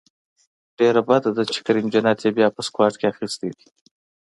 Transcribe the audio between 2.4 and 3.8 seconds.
په سکواډ کې اخیستی دی